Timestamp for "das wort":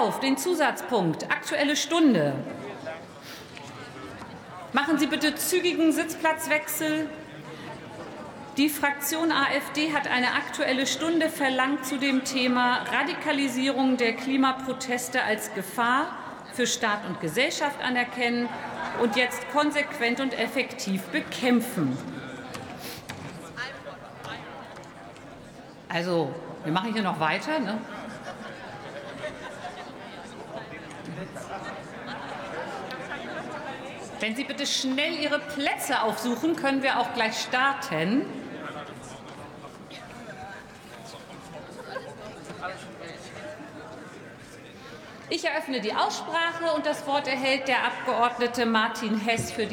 46.84-47.28